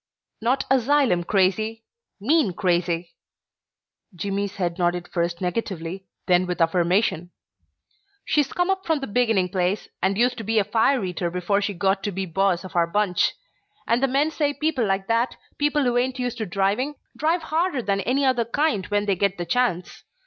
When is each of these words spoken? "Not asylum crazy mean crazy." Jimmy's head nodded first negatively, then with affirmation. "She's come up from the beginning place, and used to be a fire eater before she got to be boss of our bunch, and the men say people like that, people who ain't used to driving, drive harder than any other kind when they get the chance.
"Not 0.41 0.65
asylum 0.71 1.23
crazy 1.23 1.83
mean 2.19 2.53
crazy." 2.53 3.11
Jimmy's 4.15 4.55
head 4.55 4.79
nodded 4.79 5.07
first 5.07 5.41
negatively, 5.41 6.07
then 6.25 6.47
with 6.47 6.59
affirmation. 6.59 7.29
"She's 8.25 8.51
come 8.51 8.71
up 8.71 8.83
from 8.83 8.99
the 8.99 9.05
beginning 9.05 9.49
place, 9.49 9.89
and 10.01 10.17
used 10.17 10.39
to 10.39 10.43
be 10.43 10.57
a 10.57 10.63
fire 10.63 11.03
eater 11.05 11.29
before 11.29 11.61
she 11.61 11.75
got 11.75 12.01
to 12.01 12.11
be 12.11 12.25
boss 12.25 12.63
of 12.63 12.75
our 12.75 12.87
bunch, 12.87 13.33
and 13.85 14.01
the 14.01 14.07
men 14.07 14.31
say 14.31 14.55
people 14.55 14.87
like 14.87 15.05
that, 15.05 15.37
people 15.59 15.83
who 15.83 15.95
ain't 15.99 16.17
used 16.17 16.39
to 16.39 16.47
driving, 16.47 16.95
drive 17.15 17.43
harder 17.43 17.83
than 17.83 18.01
any 18.01 18.25
other 18.25 18.45
kind 18.45 18.87
when 18.87 19.05
they 19.05 19.15
get 19.15 19.37
the 19.37 19.45
chance. 19.45 20.03